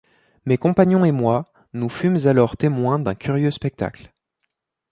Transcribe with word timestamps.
Mes 0.47 0.57
compagnons 0.57 1.05
et 1.05 1.11
moi, 1.11 1.45
nous 1.73 1.87
fûmes 1.87 2.17
alors 2.25 2.57
témoins 2.57 2.97
d’un 2.97 3.13
curieux 3.13 3.51
spectacle. 3.51 4.11